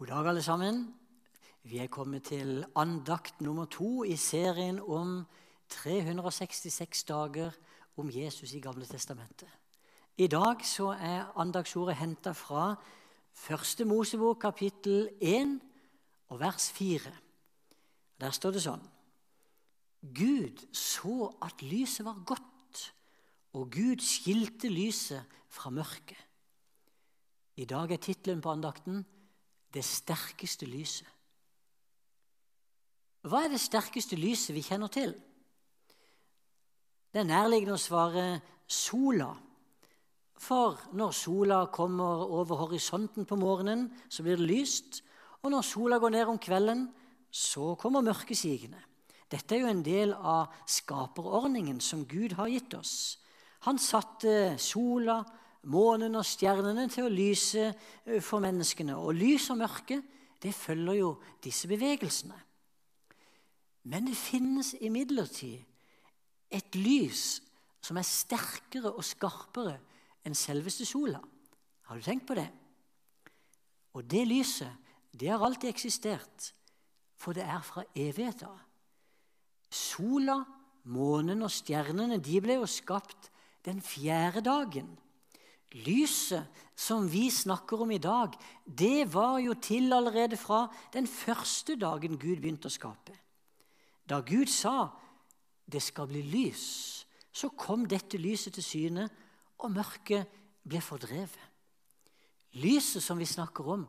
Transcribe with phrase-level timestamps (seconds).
[0.00, 0.94] God dag, alle sammen.
[1.62, 5.26] Vi er kommet til andakt nummer to i serien om
[5.68, 7.50] 366 dager
[8.00, 9.48] om Jesus i Gamle testamentet.
[10.16, 12.78] I dag så er andaktsordet henta fra
[13.32, 15.60] Første Mosebok, kapittel 1
[16.32, 17.12] og vers 4.
[18.24, 18.88] Der står det sånn
[20.00, 22.88] Gud så at lyset var godt,
[23.52, 26.16] og Gud skilte lyset fra mørket.
[27.60, 29.04] I dag er tittelen på andakten
[29.72, 31.06] 'Det sterkeste lyset'.
[33.22, 35.12] Hva er det sterkeste lyset vi kjenner til?
[37.12, 39.34] Det er nærliggende å svare sola.
[40.40, 45.02] For når sola kommer over horisonten på morgenen, så blir det lyst.
[45.42, 46.86] Og når sola går ned om kvelden,
[47.30, 48.80] så kommer mørket sigende.
[49.30, 53.18] Dette er jo en del av skaperordningen som Gud har gitt oss.
[53.68, 55.20] Han satte sola,
[55.68, 57.70] månen og stjernene til å lyse
[58.24, 58.96] for menneskene.
[58.96, 60.00] Og lys og mørke,
[60.40, 61.10] det følger jo
[61.44, 62.38] disse bevegelsene.
[63.90, 65.60] Men det finnes imidlertid
[66.52, 67.40] et lys
[67.80, 69.78] som er sterkere og skarpere
[70.26, 71.20] enn selveste sola.
[71.88, 72.48] Har du tenkt på det?
[73.96, 74.70] Og det lyset,
[75.10, 76.52] det har alltid eksistert,
[77.18, 78.60] for det er fra evighet av.
[79.70, 80.38] Sola,
[80.90, 83.30] månen og stjernene de ble jo skapt
[83.66, 84.92] den fjerde dagen.
[85.70, 88.34] Lyset som vi snakker om i dag,
[88.66, 93.14] det var jo til allerede fra den første dagen Gud begynte å skape.
[94.08, 94.90] Da Gud sa
[95.70, 99.10] 'det skal bli lys', så kom dette lyset til syne,
[99.58, 100.26] og mørket
[100.68, 101.50] ble fordrevet.
[102.52, 103.86] Lyset som vi snakker om,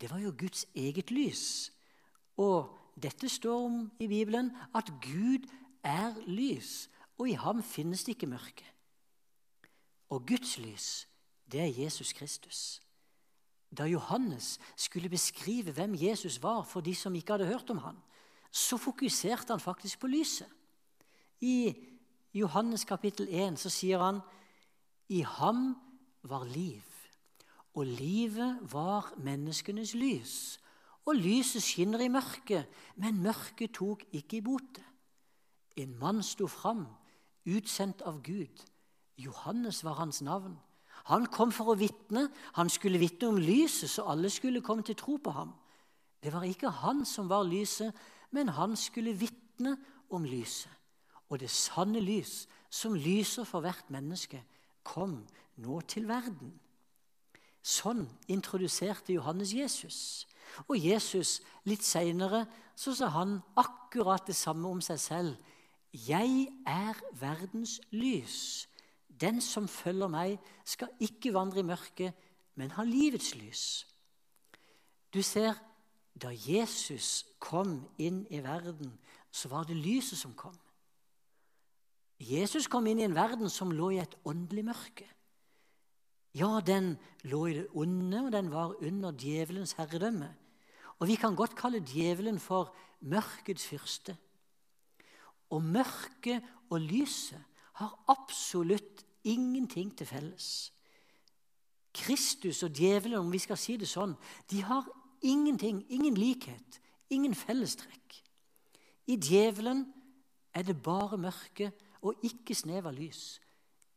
[0.00, 1.72] det var jo Guds eget lys.
[2.36, 5.48] Og dette står om i Bibelen at Gud
[5.82, 8.64] er lys, og i ham finnes det ikke mørke.
[10.10, 11.08] Og Guds lys,
[11.52, 12.82] det er Jesus Kristus.
[13.78, 17.96] Da Johannes skulle beskrive hvem Jesus var for de som ikke hadde hørt om ham,
[18.50, 20.48] så fokuserte han faktisk på lyset.
[21.40, 21.74] I
[22.34, 24.20] Johannes kapittel 1 så sier han
[25.08, 25.76] i ham
[26.22, 26.82] var liv,
[27.74, 30.60] og livet var menneskenes lys.
[31.06, 34.82] Og lyset skinner i mørket, men mørket tok ikke i bote.
[35.76, 36.86] En mann sto fram,
[37.46, 38.64] utsendt av Gud.
[39.18, 40.56] Johannes var hans navn.
[41.06, 42.26] Han kom for å vitne.
[42.58, 45.52] Han skulle vitne om lyset, så alle skulle komme til tro på ham.
[46.22, 47.94] Det var ikke han som var lyset,
[48.34, 49.76] men han skulle vitne
[50.10, 50.72] om lyset.
[51.30, 54.42] Og det sanne lys, som lyser for hvert menneske,
[54.86, 55.20] kom
[55.62, 56.52] nå til verden.
[57.66, 59.98] Sånn introduserte Johannes Jesus.
[60.68, 62.44] Og Jesus, litt seinere,
[62.78, 65.54] så sa han akkurat det samme om seg selv.
[65.90, 68.68] Jeg er verdens lys.
[69.20, 72.14] Den som følger meg, skal ikke vandre i mørket,
[72.56, 73.64] men ha livets lys.
[75.12, 75.56] Du ser,
[76.16, 78.94] da Jesus kom inn i verden,
[79.32, 80.56] så var det lyset som kom.
[82.16, 85.08] Jesus kom inn i en verden som lå i et åndelig mørke.
[86.36, 86.94] Ja, den
[87.28, 90.30] lå i det onde, og den var under djevelens herredømme.
[90.98, 94.16] Og vi kan godt kalle djevelen for mørkets fyrste.
[95.52, 97.40] Og mørket og lyset
[97.80, 100.72] har absolutt ingenting til felles.
[101.96, 104.14] Kristus og djevelen, om vi skal si det sånn,
[104.50, 104.84] de har
[105.24, 106.80] ingenting, ingen likhet,
[107.12, 108.20] ingen fellestrekk.
[109.06, 109.86] I djevelen
[110.56, 111.70] er det bare mørke
[112.04, 113.38] og ikke snev av lys.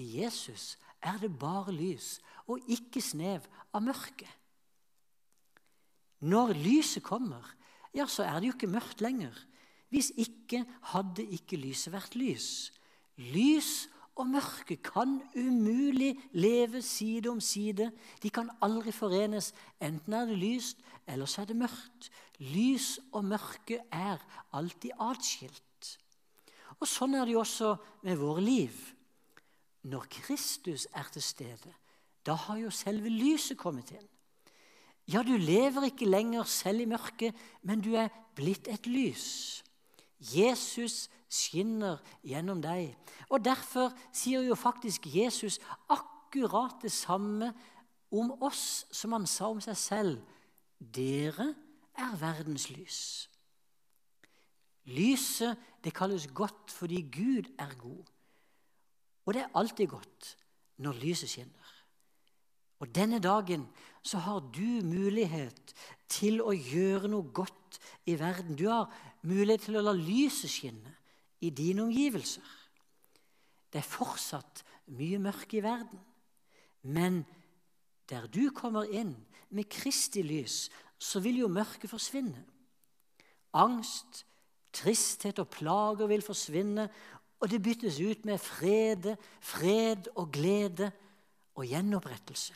[0.00, 2.16] I Jesus er det bare lys
[2.48, 4.28] og ikke snev av mørke.
[6.22, 7.42] Når lyset kommer,
[7.92, 9.34] ja, så er det jo ikke mørkt lenger.
[9.92, 10.62] Hvis ikke
[10.94, 12.70] hadde ikke lyset vært lys.
[13.32, 13.88] Lys
[14.18, 17.90] og mørke kan umulig leve side om side.
[18.22, 19.52] De kan aldri forenes.
[19.80, 22.10] Enten er det lyst, eller så er det mørkt.
[22.38, 24.18] Lys og mørke er
[24.52, 25.98] alltid atskilt.
[26.80, 28.74] Og Sånn er det jo også med våre liv.
[29.86, 31.72] Når Kristus er til stede,
[32.26, 34.08] da har jo selve lyset kommet inn.
[35.10, 37.34] Ja, du lever ikke lenger selv i mørket,
[37.66, 39.62] men du er blitt et lys.
[40.22, 42.92] Jesus skinner gjennom deg.
[43.32, 45.58] Og Derfor sier jo faktisk Jesus
[45.88, 47.52] akkurat det samme
[48.12, 50.22] om oss som han sa om seg selv.
[50.78, 51.52] Dere
[51.96, 53.00] er verdens lys.
[54.92, 58.04] Lyset det kalles godt fordi Gud er god.
[59.26, 60.32] Og det er alltid godt
[60.82, 61.68] når lyset skinner.
[62.82, 63.68] Og denne dagen
[64.02, 65.70] så har du mulighet
[66.10, 67.78] til å gjøre noe godt
[68.10, 68.58] i verden.
[68.58, 68.90] Du har
[69.22, 70.96] mulighet til å la lyset skinne
[71.42, 72.46] i dine omgivelser.
[73.72, 74.62] Det er fortsatt
[74.94, 76.00] mye mørke i verden.
[76.82, 77.22] Men
[78.10, 79.14] der du kommer inn
[79.50, 80.66] med Kristi lys,
[80.98, 82.44] så vil jo mørket forsvinne.
[83.58, 84.24] Angst,
[84.72, 86.86] tristhet og plager vil forsvinne,
[87.42, 90.92] og det byttes ut med fred, fred og glede
[91.58, 92.54] og gjenopprettelse.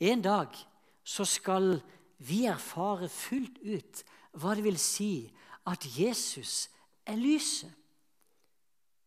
[0.00, 0.54] En dag
[1.02, 1.80] så skal
[2.22, 4.02] vi erfare fullt ut
[4.38, 5.26] hva det vil si
[5.66, 6.68] at Jesus
[7.08, 7.72] er lyset.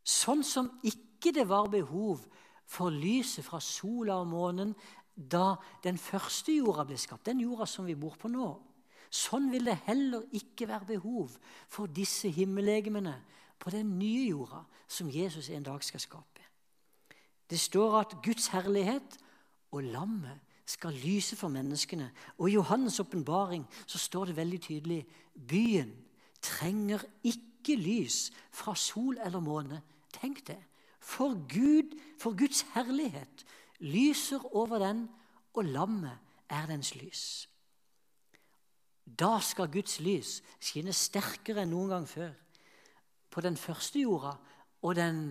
[0.01, 2.23] Sånn som ikke det var behov
[2.65, 4.73] for lyset fra sola og månen
[5.15, 8.49] da den første jorda ble skapt, den jorda som vi bor på nå.
[9.11, 11.35] Sånn vil det heller ikke være behov
[11.69, 13.17] for disse himmellegemene
[13.59, 16.47] på den nye jorda som Jesus en dag skal skape.
[17.51, 19.17] Det står at Guds herlighet
[19.75, 22.07] og lammet skal lyse for menneskene.
[22.39, 25.01] Og I Johannes' åpenbaring står det veldig tydelig
[25.35, 25.91] byen
[26.41, 27.03] trenger
[27.61, 29.81] ikke lys fra sol eller måne.
[30.13, 30.59] Tenk det.
[31.01, 33.45] For Gud, for Guds herlighet
[33.81, 35.07] lyser over den,
[35.53, 36.19] og lammet
[36.49, 37.47] er dens lys.
[39.05, 42.31] Da skal Guds lys skinne sterkere enn noen gang før.
[43.31, 44.35] På den første jorda
[44.81, 45.23] og den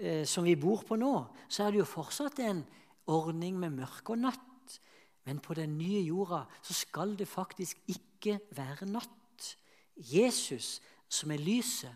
[0.00, 1.14] eh, som vi bor på nå,
[1.48, 2.64] så er det jo fortsatt en
[3.10, 4.78] ordning med mørke og natt.
[5.28, 9.54] Men på den nye jorda så skal det faktisk ikke være natt.
[9.96, 10.80] Jesus,
[11.10, 11.92] som er lyset,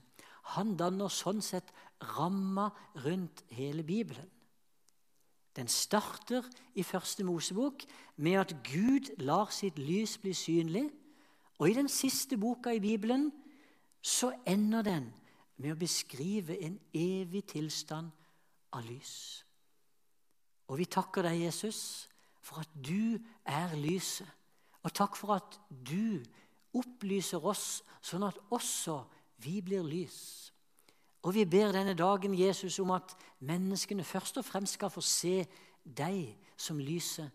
[0.55, 1.71] han danner sånn sett
[2.19, 2.69] ramma
[3.05, 4.29] rundt hele Bibelen.
[5.55, 6.45] Den starter
[6.75, 7.85] i første Mosebok
[8.17, 10.89] med at Gud lar sitt lys bli synlig.
[11.63, 13.31] Og i den siste boka i Bibelen
[14.03, 15.13] så ender den
[15.57, 18.11] med å beskrive en evig tilstand
[18.75, 19.45] av lys.
[20.67, 22.09] Og vi takker deg, Jesus,
[22.43, 24.29] for at du er lyset.
[24.85, 26.19] Og takk for at du
[26.75, 29.03] opplyser oss, sånn at også
[29.45, 30.51] vi blir lys.
[31.25, 35.47] Og vi ber denne dagen Jesus om at menneskene først og fremst skal få se
[35.85, 37.31] deg som lyset.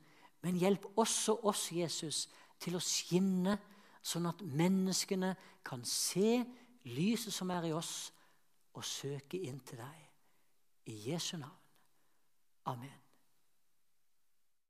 [0.45, 2.27] Men hjelp også oss, Jesus,
[2.61, 3.57] til å skinne,
[4.05, 5.33] sånn at menneskene
[5.65, 6.43] kan se
[6.87, 8.11] lyset som er i oss,
[8.77, 10.05] og søke inn til deg.
[10.93, 11.57] I Jesu navn.
[12.69, 13.08] Amen.